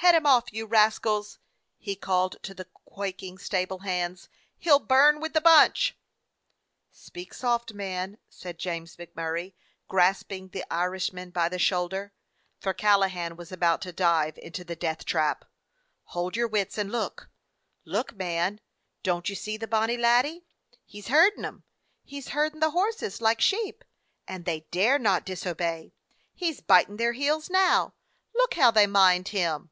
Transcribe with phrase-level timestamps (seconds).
[0.00, 1.40] "Head him off, you rascals!"
[1.78, 4.28] he called to the quaking stable hands.
[4.56, 5.96] "He 'll burn with the bunch!"
[6.92, 9.54] 272 A FIRE DOG OF NEW YORK "Speak soft, man," said James MacMurray,
[9.88, 12.12] grasping the Irishman by the shoulder,
[12.60, 15.44] for Callahan was about to dive into the death trap.
[16.14, 17.28] "Hold your wits and look!
[17.84, 18.60] Look, man,
[19.02, 20.46] don't you see the bonny laddie?
[20.84, 21.64] He 's herdin' them!
[22.04, 23.82] He 's herdin' the horses like sheep,
[24.28, 25.94] and they dare not disobey.
[26.32, 27.94] He 's bitin' their heels now.
[28.36, 29.70] Look how they mind him!"